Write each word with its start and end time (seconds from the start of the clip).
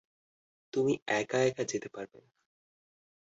তুমি 0.73 0.93
একা 1.19 1.39
একা 1.41 1.63
যেতে 1.63 1.89
পারবে 1.89 2.17
না! 2.23 2.29